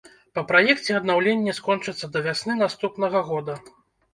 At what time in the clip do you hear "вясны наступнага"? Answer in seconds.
2.29-3.23